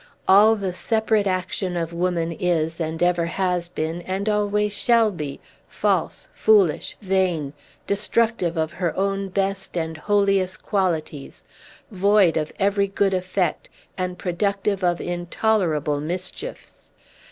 [0.27, 5.39] All the separate action of woman is, and ever has been, and always shall be,
[5.67, 7.53] false, foolish, vain,
[7.85, 11.43] destructive of her own best and holiest qualities,
[11.91, 16.89] void of every good effect, and productive of intolerable mischiefs!